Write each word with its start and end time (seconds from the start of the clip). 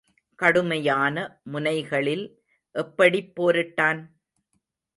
கடுமையான, 0.39 1.15
முனைகளில் 1.45 2.25
எப்படிப் 2.75 3.31
போரிட்டான்? 3.35 4.01